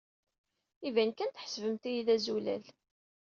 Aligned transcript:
Iban 0.87 1.11
kan 1.13 1.29
tḥesbemt-iyi 1.31 2.01
d 2.07 2.09
azulal. 2.15 2.63